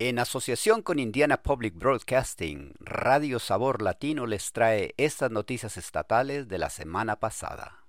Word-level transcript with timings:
En 0.00 0.18
asociación 0.18 0.82
con 0.82 0.98
Indiana 0.98 1.44
Public 1.44 1.76
Broadcasting, 1.76 2.74
Radio 2.80 3.38
Sabor 3.38 3.80
Latino 3.80 4.26
les 4.26 4.50
trae 4.50 4.92
estas 4.96 5.30
noticias 5.30 5.76
estatales 5.76 6.48
de 6.48 6.58
la 6.58 6.68
semana 6.68 7.20
pasada. 7.20 7.86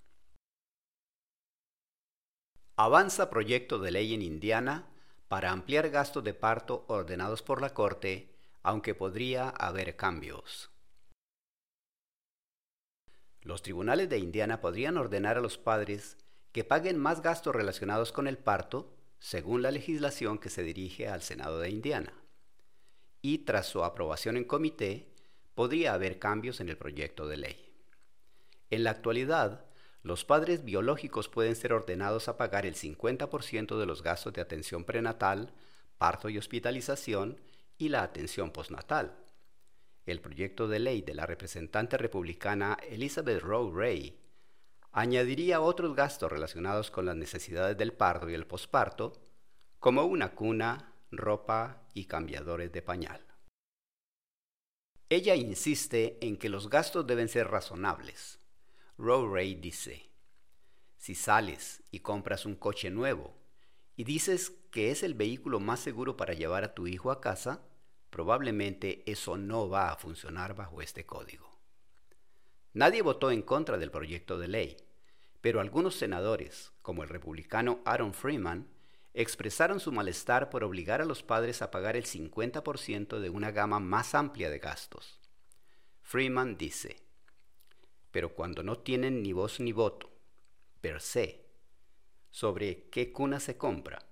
Avanza 2.76 3.32
proyecto 3.32 3.80
de 3.80 3.90
ley 3.90 4.14
en 4.14 4.22
Indiana 4.22 4.88
para 5.28 5.50
ampliar 5.50 5.90
gastos 5.90 6.24
de 6.24 6.36
parto 6.36 6.86
ordenados 6.90 7.42
por 7.42 7.60
la 7.60 7.74
Corte, 7.74 8.30
aunque 8.62 8.94
podría 8.94 9.50
haber 9.50 9.96
cambios. 9.96 10.70
Los 13.42 13.64
tribunales 13.64 14.10
de 14.10 14.20
Indiana 14.20 14.62
podrían 14.62 14.98
ordenar 14.98 15.38
a 15.38 15.42
los 15.42 15.58
padres 15.58 16.18
que 16.52 16.64
paguen 16.64 17.00
más 17.00 17.24
gastos 17.24 17.56
relacionados 17.56 18.12
con 18.12 18.28
el 18.28 18.38
parto 18.38 18.95
según 19.26 19.64
la 19.64 19.72
legislación 19.72 20.38
que 20.38 20.52
se 20.52 20.62
dirige 20.62 21.08
al 21.08 21.24
Senado 21.24 21.58
de 21.58 21.72
Indiana. 21.72 22.14
Y 23.24 23.40
tras 23.40 23.66
su 23.66 23.84
aprobación 23.84 24.38
en 24.38 24.44
comité, 24.44 25.08
podría 25.56 25.96
haber 25.96 26.20
cambios 26.20 26.60
en 26.60 26.70
el 26.70 26.78
proyecto 26.78 27.28
de 27.28 27.38
ley. 27.38 27.74
En 28.70 28.84
la 28.84 28.92
actualidad, 28.92 29.66
los 30.04 30.26
padres 30.26 30.64
biológicos 30.64 31.28
pueden 31.28 31.56
ser 31.56 31.74
ordenados 31.74 32.28
a 32.28 32.38
pagar 32.38 32.68
el 32.68 32.76
50% 32.76 33.80
de 33.80 33.86
los 33.88 34.04
gastos 34.04 34.32
de 34.32 34.42
atención 34.42 34.84
prenatal, 34.84 35.52
parto 35.98 36.30
y 36.30 36.38
hospitalización 36.38 37.42
y 37.80 37.90
la 37.90 38.04
atención 38.04 38.52
postnatal. 38.52 39.18
El 40.06 40.22
proyecto 40.22 40.68
de 40.68 40.78
ley 40.78 41.02
de 41.02 41.16
la 41.16 41.26
representante 41.26 41.98
republicana 41.98 42.78
Elizabeth 42.92 43.42
Rowe 43.42 43.74
Ray 43.76 44.20
añadiría 44.96 45.60
otros 45.60 45.94
gastos 45.94 46.32
relacionados 46.32 46.90
con 46.90 47.06
las 47.06 47.18
necesidades 47.18 47.78
del 47.78 47.92
parto 47.92 48.30
y 48.30 48.34
el 48.34 48.48
posparto, 48.48 49.12
como 49.78 50.06
una 50.06 50.34
cuna, 50.34 50.94
ropa 51.12 51.86
y 51.94 52.06
cambiadores 52.06 52.72
de 52.72 52.82
pañal. 52.82 53.22
Ella 55.10 55.36
insiste 55.36 56.18
en 56.26 56.38
que 56.38 56.48
los 56.48 56.70
gastos 56.70 57.06
deben 57.06 57.28
ser 57.28 57.50
razonables. 57.50 58.40
Ray 58.98 59.56
dice, 59.56 60.10
si 60.98 61.14
sales 61.14 61.84
y 61.92 62.00
compras 62.00 62.46
un 62.46 62.56
coche 62.56 62.90
nuevo 62.90 63.36
y 63.98 64.06
dices 64.06 64.50
que 64.72 64.92
es 64.92 65.04
el 65.04 65.14
vehículo 65.14 65.60
más 65.60 65.82
seguro 65.82 66.16
para 66.16 66.34
llevar 66.34 66.64
a 66.64 66.74
tu 66.74 66.88
hijo 66.88 67.12
a 67.12 67.20
casa, 67.20 67.68
probablemente 68.10 69.04
eso 69.12 69.36
no 69.36 69.68
va 69.68 69.90
a 69.90 69.98
funcionar 69.98 70.56
bajo 70.56 70.82
este 70.82 71.06
código. 71.06 71.55
Nadie 72.76 73.02
votó 73.02 73.32
en 73.32 73.42
contra 73.42 73.78
del 73.78 73.90
proyecto 73.90 74.38
de 74.38 74.50
ley, 74.50 74.76
pero 75.40 75.62
algunos 75.62 75.96
senadores, 75.96 76.74
como 76.82 77.04
el 77.04 77.10
republicano 77.10 77.80
Aaron 77.86 78.14
Freeman, 78.14 78.68
expresaron 79.14 79.80
su 79.80 79.94
malestar 79.94 80.50
por 80.50 80.62
obligar 80.66 81.02
a 81.02 81.06
los 81.06 81.24
padres 81.24 81.62
a 81.62 81.72
pagar 81.72 81.96
el 81.96 82.04
50% 82.04 83.20
de 83.20 83.30
una 83.30 83.52
gama 83.52 83.80
más 83.80 84.14
amplia 84.14 84.50
de 84.50 84.60
gastos. 84.60 85.22
Freeman 86.02 86.58
dice, 86.58 86.98
pero 88.12 88.34
cuando 88.36 88.62
no 88.62 88.78
tienen 88.78 89.24
ni 89.24 89.32
voz 89.32 89.62
ni 89.62 89.72
voto, 89.72 90.12
per 90.82 91.00
se, 91.00 91.46
sobre 92.30 92.90
qué 92.90 93.14
cuna 93.14 93.40
se 93.40 93.56
compra, 93.56 94.06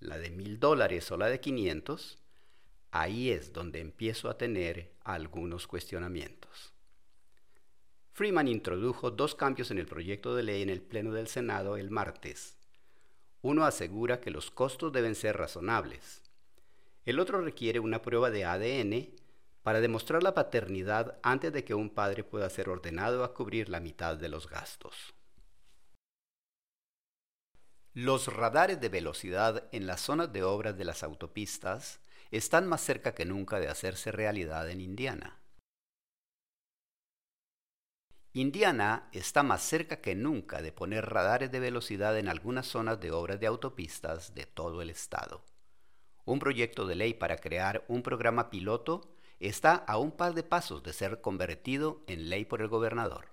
la 0.00 0.18
de 0.18 0.30
mil 0.30 0.58
dólares 0.58 1.12
o 1.12 1.16
la 1.16 1.28
de 1.28 1.38
500, 1.38 2.18
ahí 2.90 3.30
es 3.30 3.52
donde 3.52 3.78
empiezo 3.78 4.28
a 4.28 4.36
tener 4.36 4.96
algunos 5.04 5.68
cuestionamientos. 5.68 6.74
Freeman 8.12 8.48
introdujo 8.48 9.10
dos 9.10 9.34
cambios 9.34 9.70
en 9.70 9.78
el 9.78 9.86
proyecto 9.86 10.34
de 10.34 10.42
ley 10.42 10.62
en 10.62 10.68
el 10.68 10.82
Pleno 10.82 11.12
del 11.12 11.28
Senado 11.28 11.76
el 11.76 11.90
martes. 11.90 12.56
Uno 13.42 13.64
asegura 13.64 14.20
que 14.20 14.30
los 14.30 14.50
costos 14.50 14.92
deben 14.92 15.14
ser 15.14 15.36
razonables. 15.38 16.22
El 17.06 17.18
otro 17.18 17.40
requiere 17.40 17.80
una 17.80 18.02
prueba 18.02 18.30
de 18.30 18.44
ADN 18.44 19.08
para 19.62 19.80
demostrar 19.80 20.22
la 20.22 20.34
paternidad 20.34 21.18
antes 21.22 21.52
de 21.52 21.64
que 21.64 21.74
un 21.74 21.90
padre 21.90 22.24
pueda 22.24 22.50
ser 22.50 22.68
ordenado 22.68 23.24
a 23.24 23.32
cubrir 23.34 23.68
la 23.68 23.80
mitad 23.80 24.16
de 24.16 24.28
los 24.28 24.48
gastos. 24.48 25.14
Los 27.94 28.32
radares 28.32 28.80
de 28.80 28.88
velocidad 28.88 29.68
en 29.72 29.86
las 29.86 30.00
zonas 30.00 30.32
de 30.32 30.42
obras 30.42 30.76
de 30.76 30.84
las 30.84 31.02
autopistas 31.02 32.00
están 32.30 32.68
más 32.68 32.82
cerca 32.82 33.14
que 33.14 33.24
nunca 33.24 33.58
de 33.58 33.68
hacerse 33.68 34.12
realidad 34.12 34.70
en 34.70 34.80
Indiana. 34.80 35.39
Indiana 38.32 39.08
está 39.10 39.42
más 39.42 39.60
cerca 39.60 40.00
que 40.00 40.14
nunca 40.14 40.62
de 40.62 40.70
poner 40.70 41.04
radares 41.04 41.50
de 41.50 41.58
velocidad 41.58 42.16
en 42.16 42.28
algunas 42.28 42.68
zonas 42.68 43.00
de 43.00 43.10
obras 43.10 43.40
de 43.40 43.48
autopistas 43.48 44.36
de 44.36 44.46
todo 44.46 44.82
el 44.82 44.90
estado. 44.90 45.42
Un 46.24 46.38
proyecto 46.38 46.86
de 46.86 46.94
ley 46.94 47.12
para 47.12 47.38
crear 47.38 47.84
un 47.88 48.04
programa 48.04 48.48
piloto 48.48 49.16
está 49.40 49.74
a 49.74 49.98
un 49.98 50.12
par 50.12 50.34
de 50.34 50.44
pasos 50.44 50.84
de 50.84 50.92
ser 50.92 51.20
convertido 51.20 52.04
en 52.06 52.30
ley 52.30 52.44
por 52.44 52.60
el 52.62 52.68
gobernador. 52.68 53.32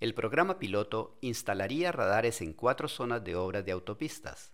El 0.00 0.12
programa 0.12 0.58
piloto 0.58 1.16
instalaría 1.22 1.90
radares 1.90 2.42
en 2.42 2.52
cuatro 2.52 2.88
zonas 2.88 3.24
de 3.24 3.36
obras 3.36 3.64
de 3.64 3.72
autopistas. 3.72 4.52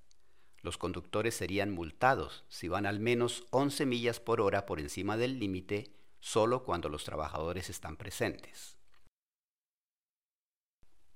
Los 0.62 0.78
conductores 0.78 1.34
serían 1.34 1.72
multados 1.72 2.44
si 2.48 2.68
van 2.68 2.86
al 2.86 3.00
menos 3.00 3.48
11 3.50 3.84
millas 3.84 4.20
por 4.20 4.40
hora 4.40 4.64
por 4.64 4.78
encima 4.78 5.16
del 5.16 5.40
límite 5.40 5.90
solo 6.20 6.62
cuando 6.62 6.88
los 6.88 7.02
trabajadores 7.02 7.68
están 7.68 7.96
presentes. 7.96 8.79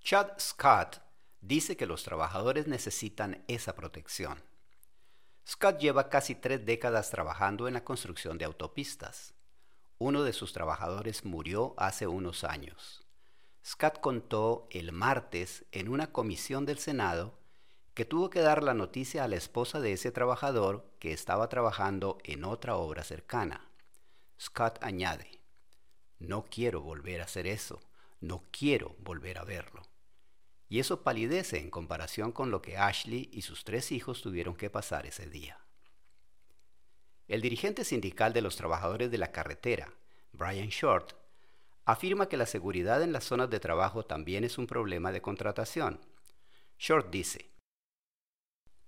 Chad 0.05 0.39
Scott 0.39 1.01
dice 1.41 1.79
que 1.79 1.87
los 1.87 2.03
trabajadores 2.03 2.67
necesitan 2.67 3.43
esa 3.49 3.75
protección. 3.75 4.39
Scott 5.49 5.79
lleva 5.79 6.11
casi 6.11 6.35
tres 6.35 6.67
décadas 6.67 7.09
trabajando 7.09 7.69
en 7.69 7.73
la 7.73 7.85
construcción 7.85 8.37
de 8.37 8.45
autopistas. 8.45 9.33
Uno 9.97 10.23
de 10.23 10.35
sus 10.35 10.53
trabajadores 10.53 11.25
murió 11.25 11.73
hace 11.79 12.07
unos 12.07 12.45
años. 12.45 13.03
Scott 13.65 14.01
contó 14.01 14.69
el 14.71 14.93
martes 14.93 15.65
en 15.73 15.89
una 15.89 16.13
comisión 16.13 16.67
del 16.67 16.77
Senado 16.77 17.39
que 17.95 18.05
tuvo 18.05 18.29
que 18.29 18.41
dar 18.41 18.63
la 18.63 18.75
noticia 18.75 19.25
a 19.25 19.29
la 19.29 19.37
esposa 19.37 19.81
de 19.81 19.95
ese 19.95 20.13
trabajador 20.13 20.85
que 20.99 21.15
estaba 21.15 21.49
trabajando 21.49 22.19
en 22.25 22.45
otra 22.45 22.77
obra 22.77 23.05
cercana. 23.05 23.71
Scott 24.39 24.85
añade, 24.85 25.41
no 26.19 26.45
quiero 26.45 26.83
volver 26.83 27.23
a 27.23 27.25
hacer 27.25 27.47
eso, 27.47 27.81
no 28.21 28.43
quiero 28.51 28.97
volver 28.99 29.39
a 29.39 29.45
verlo 29.45 29.94
y 30.69 30.81
eso 30.81 31.03
palidece 31.03 31.59
en 31.59 31.71
comparación 31.71 32.33
con 32.33 32.51
lo 32.51 32.63
que 32.63 32.77
Ashley 32.77 33.29
y 33.33 33.43
sus 33.43 33.65
tres 33.65 33.93
hijos 33.93 34.23
tuvieron 34.23 34.57
que 34.57 34.71
pasar 34.71 35.07
ese 35.07 35.29
día. 35.29 35.59
El 37.29 37.41
dirigente 37.41 37.85
sindical 37.85 38.33
de 38.33 38.43
los 38.43 38.57
trabajadores 38.57 39.11
de 39.11 39.19
la 39.19 39.33
carretera, 39.33 39.93
Brian 40.33 40.69
Short, 40.69 41.13
afirma 41.85 42.29
que 42.29 42.37
la 42.37 42.47
seguridad 42.47 43.03
en 43.03 43.13
las 43.13 43.25
zonas 43.25 43.51
de 43.51 43.61
trabajo 43.61 44.05
también 44.05 44.45
es 44.45 44.59
un 44.59 44.67
problema 44.67 45.13
de 45.13 45.23
contratación. 45.23 46.01
Short 46.79 47.11
dice, 47.11 47.51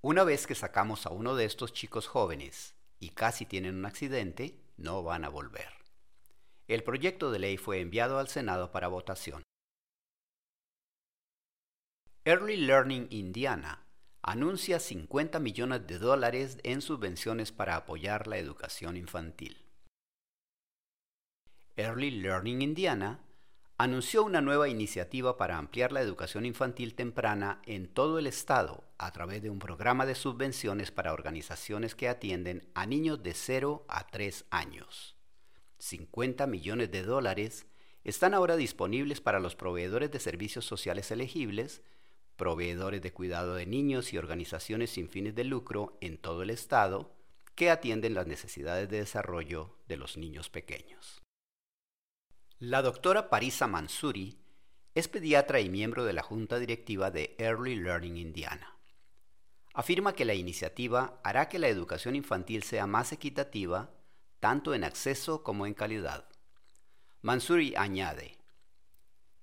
una 0.02 0.24
vez 0.24 0.46
que 0.46 0.54
sacamos 0.54 1.06
a 1.06 1.10
uno 1.10 1.34
de 1.34 1.44
estos 1.44 1.72
chicos 1.72 2.06
jóvenes 2.06 2.74
y 3.00 3.10
casi 3.10 3.44
tienen 3.44 3.76
un 3.76 3.86
accidente, 3.86 4.60
no 4.76 5.02
van 5.02 5.24
a 5.24 5.28
volver. 5.28 5.68
El 6.68 6.82
proyecto 6.82 7.30
de 7.30 7.38
ley 7.38 7.56
fue 7.56 7.80
enviado 7.80 8.18
al 8.18 8.28
Senado 8.28 8.70
para 8.70 8.88
votación. 8.88 9.42
Early 12.28 12.56
Learning 12.56 13.06
Indiana 13.10 13.86
anuncia 14.20 14.80
50 14.80 15.38
millones 15.38 15.86
de 15.86 16.00
dólares 16.00 16.58
en 16.64 16.82
subvenciones 16.82 17.52
para 17.52 17.76
apoyar 17.76 18.26
la 18.26 18.36
educación 18.36 18.96
infantil. 18.96 19.64
Early 21.76 22.10
Learning 22.10 22.62
Indiana 22.62 23.20
anunció 23.78 24.24
una 24.24 24.40
nueva 24.40 24.68
iniciativa 24.68 25.36
para 25.36 25.56
ampliar 25.56 25.92
la 25.92 26.00
educación 26.00 26.46
infantil 26.46 26.96
temprana 26.96 27.62
en 27.64 27.86
todo 27.86 28.18
el 28.18 28.26
estado 28.26 28.82
a 28.98 29.12
través 29.12 29.40
de 29.40 29.50
un 29.50 29.60
programa 29.60 30.04
de 30.04 30.16
subvenciones 30.16 30.90
para 30.90 31.12
organizaciones 31.12 31.94
que 31.94 32.08
atienden 32.08 32.68
a 32.74 32.86
niños 32.86 33.22
de 33.22 33.34
0 33.34 33.84
a 33.86 34.04
3 34.08 34.46
años. 34.50 35.14
50 35.78 36.48
millones 36.48 36.90
de 36.90 37.04
dólares 37.04 37.68
están 38.02 38.34
ahora 38.34 38.56
disponibles 38.56 39.20
para 39.20 39.38
los 39.38 39.54
proveedores 39.54 40.10
de 40.10 40.18
servicios 40.18 40.64
sociales 40.64 41.12
elegibles 41.12 41.82
proveedores 42.36 43.02
de 43.02 43.12
cuidado 43.12 43.54
de 43.54 43.66
niños 43.66 44.12
y 44.12 44.18
organizaciones 44.18 44.90
sin 44.90 45.08
fines 45.08 45.34
de 45.34 45.44
lucro 45.44 45.96
en 46.00 46.18
todo 46.18 46.42
el 46.42 46.50
estado 46.50 47.14
que 47.54 47.70
atienden 47.70 48.14
las 48.14 48.26
necesidades 48.26 48.88
de 48.88 48.98
desarrollo 48.98 49.76
de 49.88 49.96
los 49.96 50.16
niños 50.16 50.50
pequeños. 50.50 51.22
La 52.58 52.82
doctora 52.82 53.28
Parisa 53.30 53.66
Mansuri 53.66 54.38
es 54.94 55.08
pediatra 55.08 55.60
y 55.60 55.68
miembro 55.68 56.04
de 56.04 56.12
la 56.12 56.22
junta 56.22 56.58
directiva 56.58 57.10
de 57.10 57.34
Early 57.38 57.76
Learning 57.76 58.16
Indiana. 58.16 58.76
Afirma 59.74 60.14
que 60.14 60.24
la 60.24 60.32
iniciativa 60.32 61.20
hará 61.22 61.50
que 61.50 61.58
la 61.58 61.68
educación 61.68 62.16
infantil 62.16 62.62
sea 62.62 62.86
más 62.86 63.12
equitativa 63.12 63.90
tanto 64.40 64.74
en 64.74 64.84
acceso 64.84 65.42
como 65.42 65.66
en 65.66 65.74
calidad. 65.74 66.26
Mansuri 67.20 67.74
añade, 67.76 68.38